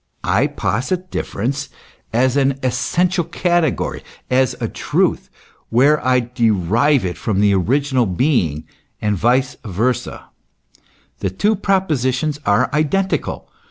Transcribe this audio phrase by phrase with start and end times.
[0.23, 1.69] I posit difference
[2.11, 5.29] as an essential category, as a truth,
[5.69, 8.63] where I derive it from the original being,
[8.99, 10.29] and vice versa:
[11.19, 13.47] the two propositions are identical.